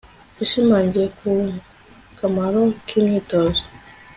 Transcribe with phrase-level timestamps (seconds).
[0.37, 1.29] yashimangiye ku
[2.17, 3.61] kamaro k'imyitozo